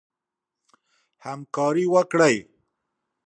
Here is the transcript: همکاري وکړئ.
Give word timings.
همکاري 1.25 1.85
وکړئ. 1.93 2.35